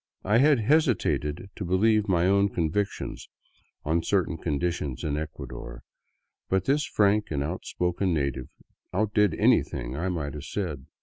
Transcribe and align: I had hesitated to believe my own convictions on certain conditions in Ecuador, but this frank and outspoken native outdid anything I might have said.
I 0.23 0.39
had 0.39 0.61
hesitated 0.61 1.51
to 1.55 1.63
believe 1.63 2.07
my 2.07 2.25
own 2.25 2.49
convictions 2.49 3.29
on 3.85 4.01
certain 4.01 4.35
conditions 4.35 5.03
in 5.03 5.15
Ecuador, 5.15 5.83
but 6.49 6.65
this 6.65 6.83
frank 6.87 7.25
and 7.29 7.43
outspoken 7.43 8.11
native 8.11 8.47
outdid 8.91 9.35
anything 9.35 9.95
I 9.95 10.09
might 10.09 10.33
have 10.33 10.45
said. 10.45 10.87